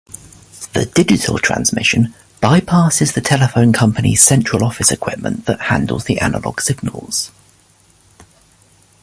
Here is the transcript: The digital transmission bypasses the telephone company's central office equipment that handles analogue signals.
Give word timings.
The 0.73 0.89
digital 0.95 1.37
transmission 1.37 2.15
bypasses 2.41 3.13
the 3.13 3.21
telephone 3.21 3.71
company's 3.71 4.23
central 4.23 4.63
office 4.63 4.91
equipment 4.91 5.45
that 5.45 5.61
handles 5.69 6.09
analogue 6.09 6.59
signals. 6.59 7.29